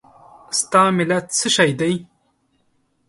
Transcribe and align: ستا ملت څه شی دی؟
ستا 0.59 0.83
ملت 0.97 1.25
څه 1.37 1.47
شی 1.55 1.71
دی؟ 1.79 1.93